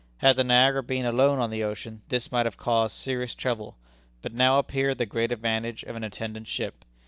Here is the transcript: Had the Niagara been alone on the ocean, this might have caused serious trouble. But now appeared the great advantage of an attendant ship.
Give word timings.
Had 0.17 0.35
the 0.35 0.43
Niagara 0.43 0.81
been 0.81 1.05
alone 1.05 1.37
on 1.37 1.51
the 1.51 1.63
ocean, 1.63 2.01
this 2.09 2.31
might 2.31 2.47
have 2.47 2.57
caused 2.57 2.95
serious 2.95 3.35
trouble. 3.35 3.77
But 4.23 4.33
now 4.33 4.57
appeared 4.57 4.97
the 4.97 5.05
great 5.05 5.31
advantage 5.31 5.83
of 5.83 5.95
an 5.95 6.03
attendant 6.03 6.47
ship. 6.47 6.83